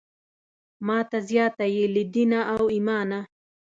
[0.87, 3.19] ماته زیاته یې له دینه او ایمانه.